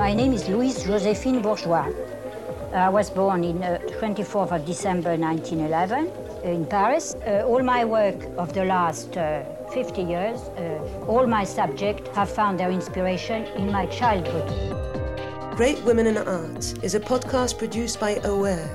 [0.00, 1.86] My name is Louise Joséphine Bourgeois.
[2.72, 6.10] I was born in uh, 24th of December 1911
[6.42, 7.14] in Paris.
[7.16, 9.44] Uh, all my work of the last uh,
[9.74, 14.48] 50 years, uh, all my subjects have found their inspiration in my childhood.
[15.54, 18.70] Great Women in Art is a podcast produced by AWARE,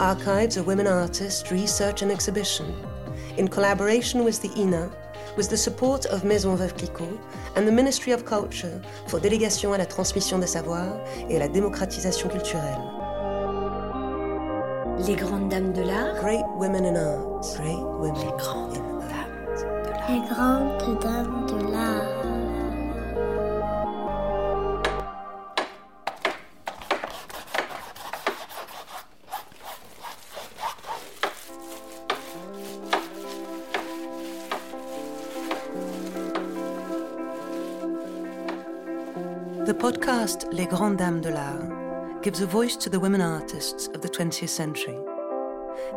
[0.00, 2.74] Archives of Women Artists Research and Exhibition,
[3.36, 4.90] in collaboration with the INA
[5.36, 7.18] with the support of Maison Veuve Clicquot
[7.56, 10.96] and the Ministry of Culture for Délégation à la transmission des savoirs
[11.28, 12.80] et à la démocratisation culturelle.
[15.06, 16.14] Les grandes dames de l'art.
[16.20, 17.42] Great Women in Art.
[17.56, 20.08] Great Women Les grandes in Art.
[20.08, 22.13] Les grandes dames de l'art.
[40.24, 44.08] Podcast Les Grandes Dames de l'Art gives a voice to the women artists of the
[44.08, 44.96] 20th century.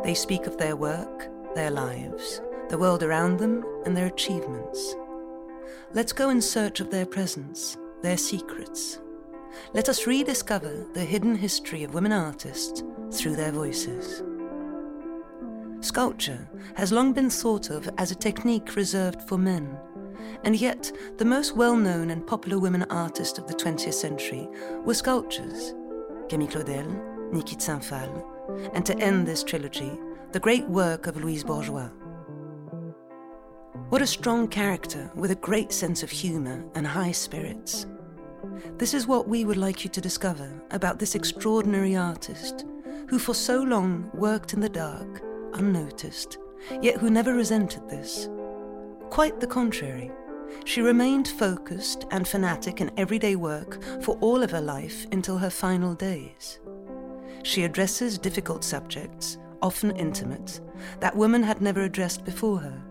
[0.04, 4.94] They speak of their work, their lives, the world around them, and their achievements.
[5.94, 9.00] Let's go in search of their presence, their secrets.
[9.72, 14.22] Let us rediscover the hidden history of women artists through their voices.
[15.80, 19.78] Sculpture has long been thought of as a technique reserved for men
[20.44, 24.48] and yet the most well known and popular women artists of the 20th century
[24.84, 25.74] were sculptors
[26.28, 26.86] Camille Claudel,
[27.32, 29.92] Niki Saint-Phalle, and to end this trilogy,
[30.32, 31.88] the great work of Louise Bourgeois.
[33.88, 37.86] What a strong character with a great sense of humour and high spirits.
[38.76, 42.66] This is what we would like you to discover about this extraordinary artist
[43.08, 45.22] who for so long worked in the dark,
[45.54, 46.36] unnoticed,
[46.82, 48.28] yet who never resented this.
[49.10, 50.10] Quite the contrary.
[50.64, 55.50] She remained focused and fanatic in everyday work for all of her life until her
[55.50, 56.60] final days.
[57.42, 60.60] She addresses difficult subjects, often intimate,
[61.00, 62.82] that women had never addressed before her.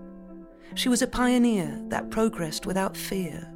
[0.75, 3.53] She was a pioneer that progressed without fear.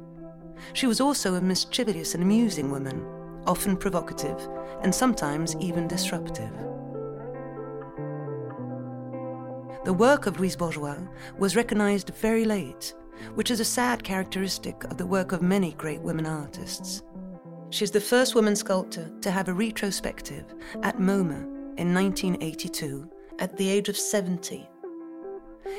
[0.72, 3.04] She was also a mischievous and amusing woman,
[3.46, 4.48] often provocative
[4.82, 6.52] and sometimes even disruptive.
[9.84, 10.98] The work of Louise Bourgeois
[11.38, 12.94] was recognized very late,
[13.34, 17.02] which is a sad characteristic of the work of many great women artists.
[17.70, 20.44] She is the first woman sculptor to have a retrospective
[20.84, 21.42] at MoMA
[21.78, 23.10] in 1982
[23.40, 24.68] at the age of 70.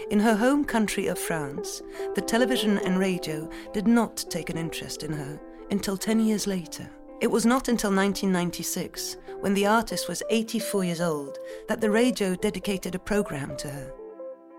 [0.09, 1.81] In her home country of France,
[2.15, 5.39] the television and radio did not take an interest in her
[5.71, 6.89] until 10 years later.
[7.21, 11.37] It was not until 1996, when the artist was 84 years old,
[11.67, 13.93] that the radio dedicated a program to her.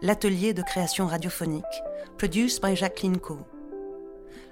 [0.03, 1.63] L'Atelier de création radiophonique,
[2.19, 3.45] produced by Jacqueline Caux.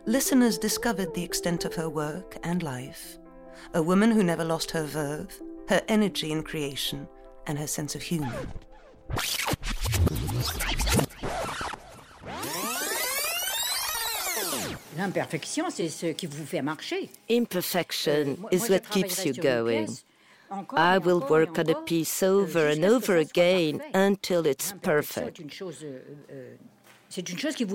[0.06, 3.18] Listeners discovered the extent of her work and life,
[3.74, 7.08] a woman who never lost her verve, her energy in creation,
[7.46, 8.46] and her sense of humor.
[14.96, 17.10] L'imperfection, c'est ce qui vous fait marcher.
[17.30, 19.88] Imperfection is what keeps you going.
[20.76, 25.40] I will work on a piece over and over again until it's perfect.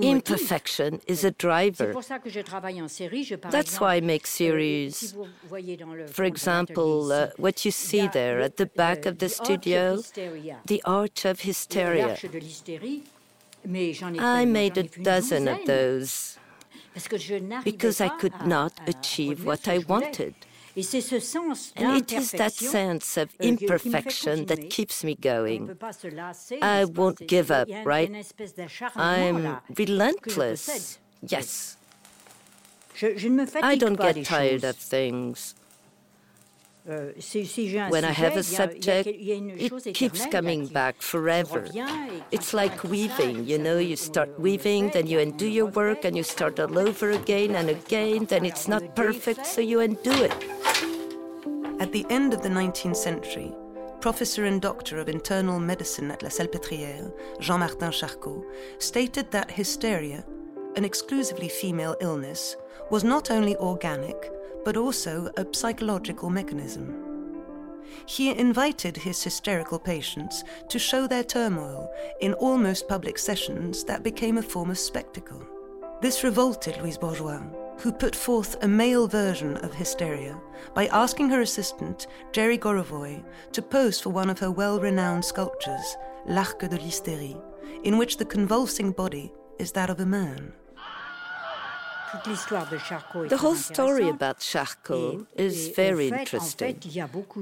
[0.00, 1.94] Imperfection is a driver.
[3.50, 5.16] That's why I make series.
[6.08, 10.02] For example, uh, what you see there at the back of the studio,
[10.66, 12.16] The Art of Hysteria.
[14.18, 16.37] I made a dozen of those
[17.64, 20.34] because I could not achieve what I wanted.
[20.76, 25.76] And it is that sense of imperfection that keeps me going.
[26.62, 28.10] I won't give up, right?
[28.94, 30.98] I'm relentless.
[31.26, 31.76] Yes.
[33.62, 35.54] I don't get tired of things.
[36.88, 41.66] When I have a subject, it keeps coming back forever.
[42.30, 46.22] It's like weaving, you know, you start weaving, then you undo your work, and you
[46.22, 50.32] start all over again and again, then it's not perfect, so you undo it.
[51.78, 53.52] At the end of the 19th century,
[54.00, 58.42] professor and doctor of internal medicine at La Salpêtrière, Jean Martin Charcot,
[58.78, 60.24] stated that hysteria,
[60.76, 62.56] an exclusively female illness,
[62.90, 64.32] was not only organic,
[64.64, 67.08] but also a psychological mechanism.
[68.06, 71.90] He invited his hysterical patients to show their turmoil
[72.20, 75.42] in almost public sessions that became a form of spectacle.
[76.00, 77.42] This revolted Louise Bourgeois,
[77.78, 80.40] who put forth a male version of hysteria
[80.74, 85.96] by asking her assistant, Jerry Gorovoy, to pose for one of her well renowned sculptures,
[86.26, 87.40] L'Arc de l'Hystérie,
[87.84, 90.52] in which the convulsing body is that of a man.
[92.10, 96.80] The whole story about Charcot is very interesting.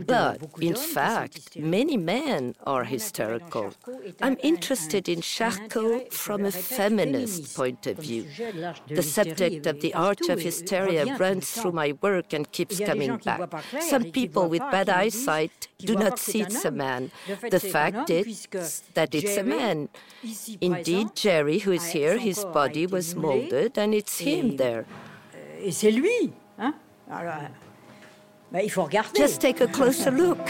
[0.07, 3.75] But, in fact, many men are hysterical.
[4.21, 8.27] I'm interested in Charcot from a feminist point of view.
[8.89, 13.49] The subject of the art of hysteria runs through my work and keeps coming back.
[13.81, 17.13] Some people with bad eyesight do not see it's a man.
[17.51, 18.49] The fact is
[18.95, 19.91] that it's a man.
[20.61, 24.85] Indeed, Jerry, who is here, his body was molded and it's him there.
[25.61, 26.33] Et c'est lui.
[26.59, 26.75] Hein?
[27.11, 27.35] Alors,
[28.53, 29.19] ben, il faut regarder.
[29.19, 30.45] Just take a closer look.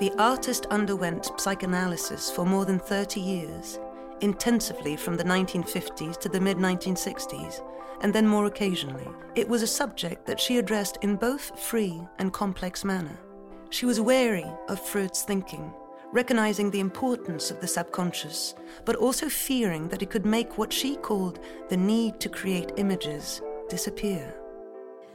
[0.00, 3.78] The artist underwent psychoanalysis for more than 30 years,
[4.20, 7.62] intensively from the 1950s to the mid 1960s,
[8.00, 9.06] and then more occasionally.
[9.36, 13.16] It was a subject that she addressed in both free and complex manner.
[13.70, 15.72] She was wary of Freud's thinking,
[16.12, 18.54] recognizing the importance of the subconscious,
[18.84, 23.42] but also fearing that it could make what she called the need to create images
[23.68, 24.43] disappear.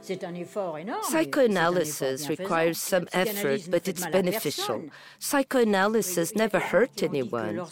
[0.02, 4.84] Psychoanalysis requires some effort, but it's beneficial.
[5.18, 7.66] Psychoanalysis never hurt anyone.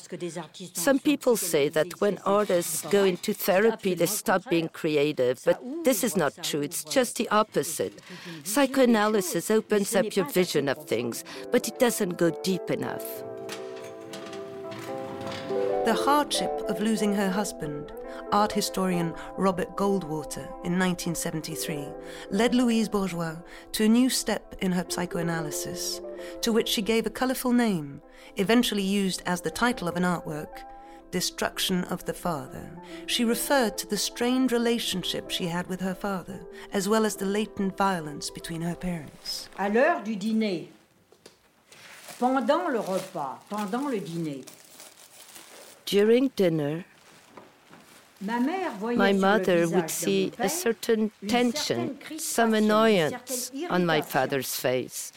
[0.74, 6.04] Some people say that when artists go into therapy, they stop being creative, but this
[6.04, 6.60] is not true.
[6.60, 7.98] It's just the opposite.
[8.44, 13.06] Psychoanalysis opens up your vision of things, but it doesn't go deep enough.
[15.84, 17.92] The hardship of losing her husband,
[18.32, 21.86] art historian Robert Goldwater in 1973,
[22.30, 23.36] led Louise Bourgeois
[23.72, 26.00] to a new step in her psychoanalysis,
[26.42, 28.00] to which she gave a colourful name,
[28.36, 30.62] eventually used as the title of an artwork
[31.10, 32.70] Destruction of the Father.
[33.06, 36.40] She referred to the strained relationship she had with her father,
[36.72, 39.48] as well as the latent violence between her parents.
[39.58, 40.68] À l'heure du dîner,
[42.18, 44.44] pendant le repas, pendant le dîner,
[45.86, 46.84] during dinner,
[48.20, 55.12] my mother would see a certain tension, some annoyance on my father's face.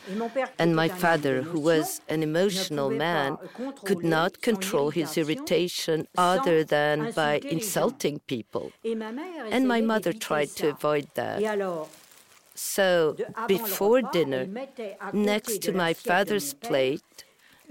[0.59, 3.37] And my father, who was an emotional man,
[3.85, 8.71] could not control his irritation other than by insulting people.
[8.83, 11.41] And my mother tried to avoid that.
[12.53, 13.15] So,
[13.47, 14.47] before dinner,
[15.13, 17.23] next to my father's plate,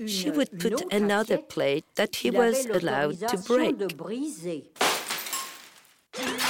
[0.06, 3.76] she would put another plate that he was allowed to break.
[6.22, 6.49] Thank you.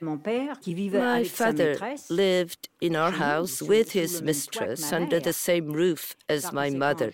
[0.00, 6.68] My father lived in our house with his mistress under the same roof as my
[6.68, 7.12] mother.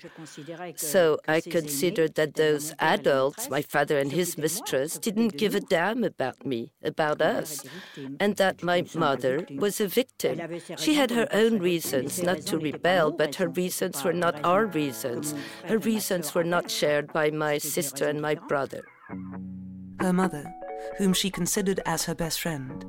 [0.74, 6.02] So I considered that those adults, my father and his mistress, didn't give a damn
[6.02, 7.64] about me, about us,
[8.18, 10.40] and that my mother was a victim.
[10.76, 15.34] She had her own reasons not to rebel, but her reasons were not our reasons.
[15.66, 18.82] Her reasons were not shared by my sister and my brother.
[20.00, 20.61] Her mother
[20.98, 22.84] whom she considered as her best friend,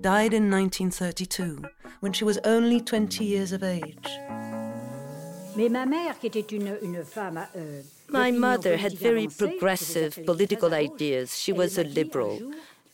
[0.00, 1.64] died in 1932
[2.00, 4.08] when she was only 20 years of age.
[7.56, 11.36] Euh, My mother had very progressive political ideas.
[11.38, 12.38] She was a liberal.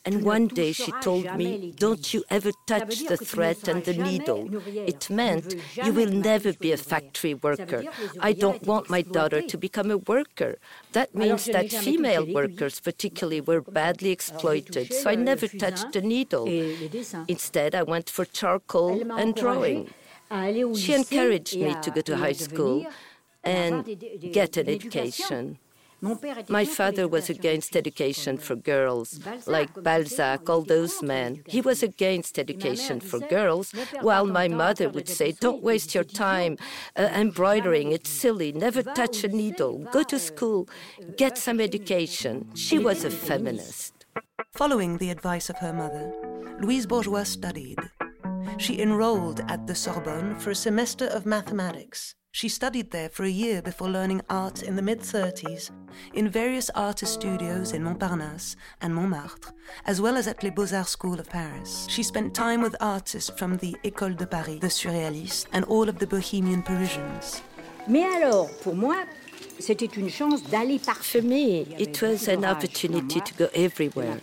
[0.05, 4.47] And one day she told me, Don't you ever touch the thread and the needle.
[4.67, 7.83] It meant you will never be a factory worker.
[8.19, 10.57] I don't want my daughter to become a worker.
[10.91, 14.93] That means that female workers, particularly, were badly exploited.
[14.93, 16.45] So I never touched the needle.
[17.27, 19.89] Instead, I went for charcoal and drawing.
[20.75, 22.85] She encouraged me to go to high school
[23.43, 23.85] and
[24.31, 25.59] get an education.
[26.49, 31.43] My father was against education for girls, like Balzac, all those men.
[31.47, 36.57] He was against education for girls, while my mother would say, Don't waste your time
[36.95, 40.67] uh, embroidering, it's silly, never touch a needle, go to school,
[41.17, 42.49] get some education.
[42.55, 44.05] She was a feminist.
[44.53, 46.13] Following the advice of her mother,
[46.61, 47.79] Louise Bourgeois studied.
[48.57, 52.15] She enrolled at the Sorbonne for a semester of mathematics.
[52.35, 55.71] She studied there for a year before learning art in the mid 30s
[56.13, 59.53] in various artist studios in Montparnasse and Montmartre,
[59.85, 61.87] as well as at Les Beaux Arts School of Paris.
[61.89, 65.99] She spent time with artists from the École de Paris, the Surrealistes, and all of
[65.99, 67.41] the Bohemian Parisians.
[67.87, 68.97] Mais alors, pour moi,
[69.57, 74.19] c'était une chance d'aller For me, it was an opportunity to go everywhere.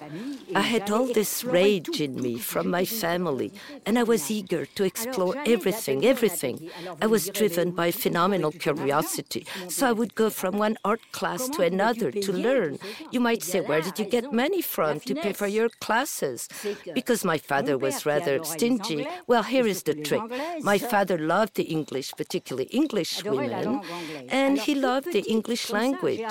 [0.55, 3.53] I had all this rage in me from my family,
[3.87, 6.71] and I was eager to explore everything, everything.
[7.01, 11.63] I was driven by phenomenal curiosity, so I would go from one art class to
[11.63, 12.79] another to learn.
[13.11, 16.49] You might say, Where did you get money from to pay for your classes?
[16.95, 19.07] Because my father was rather stingy.
[19.27, 20.23] Well, here is the trick
[20.63, 23.81] my father loved the English, particularly English women,
[24.29, 26.25] and he loved the English language.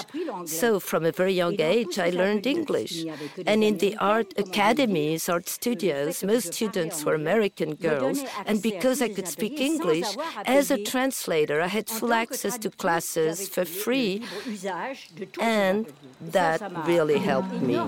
[0.46, 3.06] So, from a very young age, I learned English.
[3.46, 8.20] And in the art academies, art studios, most students were American girls.
[8.46, 10.10] And because I could speak English,
[10.46, 14.24] as a translator, I had full access to classes for free.
[15.40, 15.78] And
[16.38, 16.60] that
[16.92, 17.80] really helped me.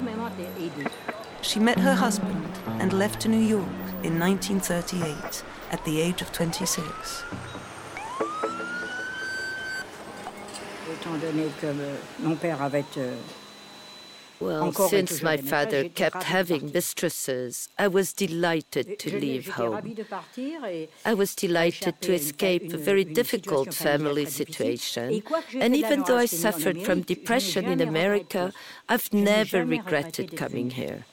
[1.42, 2.48] She met her husband
[2.82, 3.76] and left to New York
[4.08, 7.26] in 1938 at the age of 26.
[10.94, 11.68] Étant donné que
[12.20, 13.16] mon père avait euh,
[14.44, 19.96] well, since my father kept having mistresses, I was delighted to leave home.
[21.06, 25.24] I was delighted to escape a very difficult family situation.
[25.60, 28.54] And even though I suffered from depression in America,
[28.90, 31.06] I've never regretted coming here.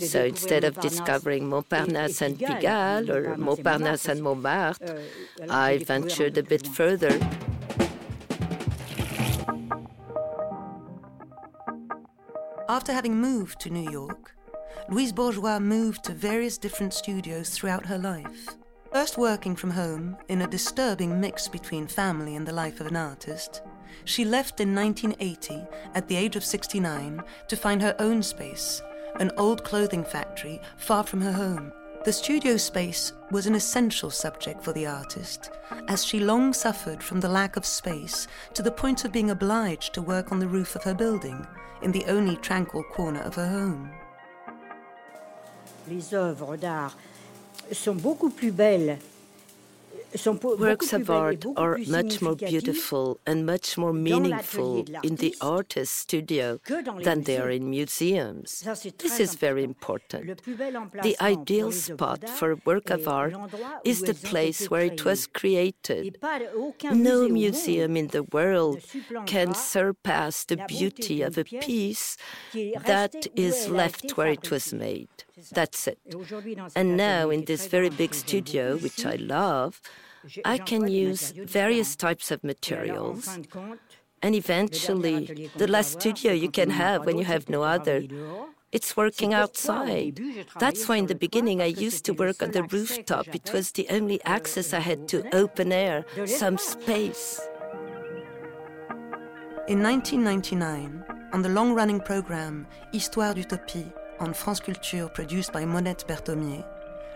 [0.00, 4.96] So instead of discovering Montparnasse and Pigalle or Montparnasse and Montmartre,
[5.42, 7.20] euh, I ventured a bit further
[12.72, 14.34] After having moved to New York,
[14.88, 18.48] Louise Bourgeois moved to various different studios throughout her life.
[18.90, 22.96] First working from home, in a disturbing mix between family and the life of an
[22.96, 23.60] artist,
[24.06, 28.80] she left in 1980 at the age of 69 to find her own space,
[29.20, 31.74] an old clothing factory far from her home.
[32.04, 35.50] The studio space was an essential subject for the artist,
[35.86, 39.94] as she long suffered from the lack of space to the point of being obliged
[39.94, 41.46] to work on the roof of her building
[41.80, 43.88] in the only tranquil corner of her home.
[45.88, 46.96] Les œuvres d'art
[47.70, 48.98] sont beaucoup plus belles
[50.58, 56.60] Works of art are much more beautiful and much more meaningful in the artist's studio
[57.02, 58.60] than they are in museums.
[58.98, 60.42] This is very important.
[61.02, 63.34] The ideal spot for a work of art
[63.84, 66.18] is the place where it was created.
[66.92, 68.82] No museum in the world
[69.26, 72.16] can surpass the beauty of a piece
[72.86, 75.08] that is left where it was made.
[75.52, 75.98] That's it.
[76.74, 79.80] And now, in this very big studio, which I love,
[80.44, 83.38] I can use various types of materials.
[84.22, 88.04] And eventually, the last studio you can have when you have no other,
[88.70, 90.20] it's working outside.
[90.58, 93.34] That's why in the beginning I used to work on the rooftop.
[93.34, 97.40] It was the only access I had to open air, some space.
[99.68, 106.04] In 1999, on the long running program Histoire d'Utopie on France Culture produced by Monette
[106.06, 106.64] Berthomier,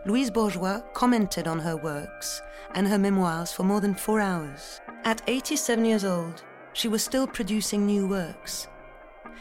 [0.06, 2.40] Louise Bourgeois commented on her works
[2.74, 4.80] and her memoirs for more than four hours.
[5.04, 8.68] At 87 years old, she was still producing new works.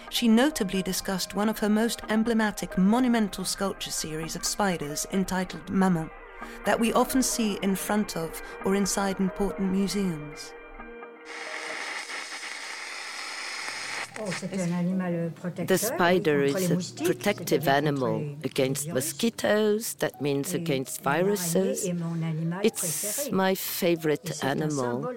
[0.09, 6.09] She notably discussed one of her most emblematic monumental sculpture series of spiders entitled Maman,
[6.65, 10.53] that we often see in front of or inside important museums.
[15.65, 21.89] The spider is a protective animal against mosquitoes, that means against viruses.
[22.63, 25.07] It's my favorite animal.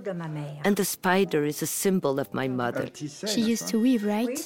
[0.64, 2.88] And the spider is a symbol of my mother.
[3.26, 4.38] She used to weave, right?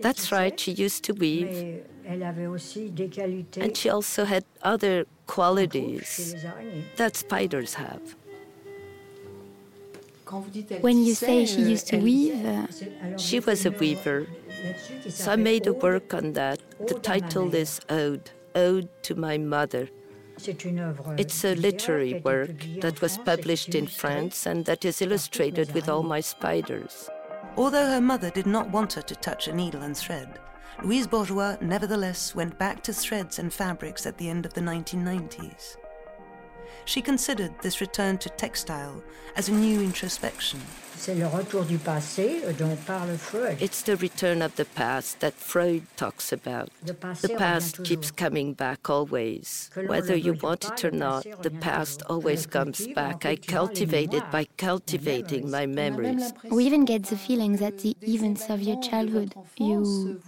[0.00, 1.84] That's right, she used to weave.
[2.06, 6.36] And she also had other qualities
[6.96, 8.16] that spiders have.
[10.80, 12.66] When you say she used to weave, uh,
[13.18, 14.26] she was a weaver.
[15.08, 16.60] So I made a work on that.
[16.86, 19.88] The title is Ode, Ode to My Mother.
[21.18, 26.02] It's a literary work that was published in France and that is illustrated with all
[26.02, 27.08] my spiders.
[27.56, 30.40] Although her mother did not want her to touch a needle and thread,
[30.82, 35.76] Louise Bourgeois nevertheless went back to threads and fabrics at the end of the 1990s
[36.84, 39.02] she considered this return to textile
[39.36, 40.60] as a new introspection.
[40.96, 43.60] C'est le retour du passé dont parle Freud.
[43.60, 46.70] It's the return of the past that Freud talks about.
[47.20, 49.70] The past keeps coming back always.
[49.86, 53.26] Whether you want it or not, the past always comes back.
[53.26, 56.32] I cultivate it by cultivating my memories.
[56.50, 60.20] We even get the feeling that the events of your childhood, you.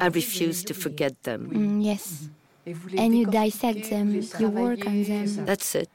[0.00, 1.50] I refuse to forget them.
[1.52, 2.28] Mm, yes.
[2.66, 5.46] And you dissect them, you work on them.
[5.46, 5.90] That's it.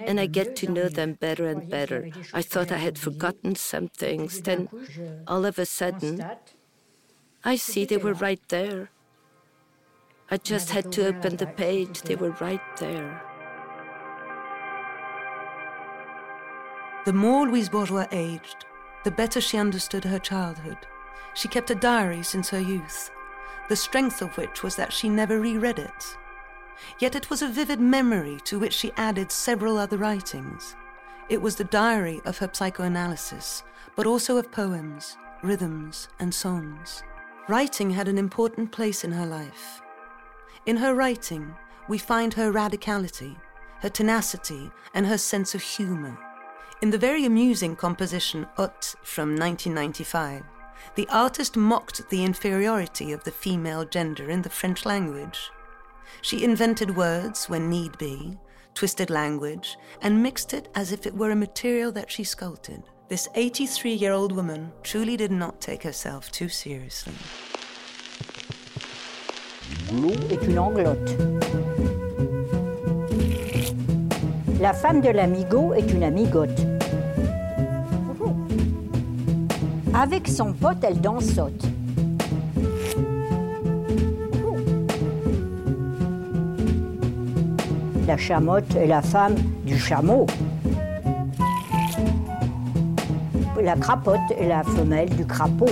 [0.00, 2.10] And I get to know them better and better.
[2.34, 4.68] I thought I had forgotten some things, then
[5.26, 6.24] all of a sudden,
[7.44, 8.90] I see they were right there.
[10.30, 13.22] I just had to open the page, they were right there.
[17.06, 18.66] The more Louise Bourgeois aged,
[19.04, 20.78] the better she understood her childhood.
[21.34, 23.10] She kept a diary since her youth,
[23.68, 26.16] the strength of which was that she never reread it.
[26.98, 30.76] Yet it was a vivid memory to which she added several other writings.
[31.28, 33.64] It was the diary of her psychoanalysis,
[33.96, 37.02] but also of poems, rhythms, and songs.
[37.48, 39.80] Writing had an important place in her life.
[40.66, 41.54] In her writing,
[41.88, 43.36] we find her radicality,
[43.80, 46.18] her tenacity, and her sense of humor.
[46.82, 50.42] In the very amusing composition Hôte from 1995,
[50.94, 55.50] the artist mocked the inferiority of the female gender in the French language.
[56.22, 58.38] She invented words when need be,
[58.74, 62.82] twisted language, and mixed it as if it were a material that she sculpted.
[63.08, 67.14] This 83 year old woman truly did not take herself too seriously.
[70.30, 71.16] est une anglotte.
[74.60, 76.75] La femme de l'amigo est une amigote.
[79.98, 81.64] Avec son pote, elle dansote.
[88.06, 90.26] La chamotte est la femme du chameau.
[93.62, 95.64] La crapote est la femelle du crapaud.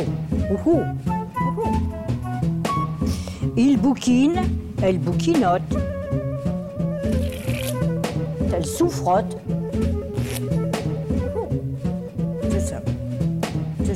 [3.58, 4.40] Il bouquine,
[4.82, 5.76] elle bouquinote.
[8.54, 9.36] Elle souffrote.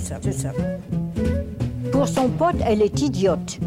[0.08, 0.52] Ça, c'est ça.
[1.92, 3.58] Pour son pote, elle est idiote.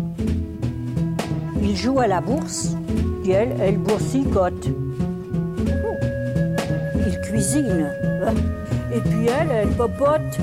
[1.62, 2.76] Il joue à la bourse,
[3.22, 4.70] puis elle, elle boursicote.
[7.06, 7.92] Il cuisine.
[8.96, 10.40] Et puis elle, elle popote.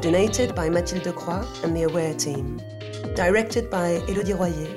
[0.00, 2.58] Coordinated by Mathilde Croix and the Aware team.
[3.14, 4.74] Directed by Elodie Royer.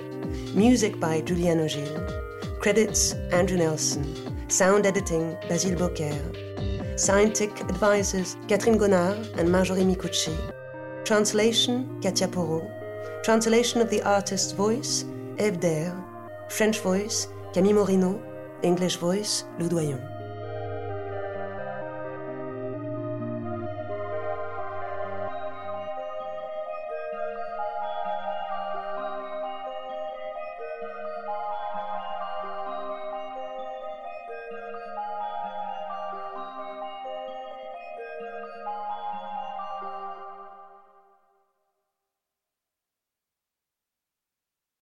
[0.54, 2.60] Music by Julian Ogil.
[2.60, 4.04] Credits Andrew Nelson.
[4.50, 7.00] Sound editing Basile Beaucaire.
[7.00, 10.36] Scientific advisors Catherine Gonnard and Marjorie Micucci.
[11.06, 13.24] Translation Katia Porot.
[13.24, 15.06] Translation of the artist's voice
[15.40, 15.94] Eve
[16.50, 18.22] French voice Camille Morino.
[18.62, 20.13] English voice Lou Doillon.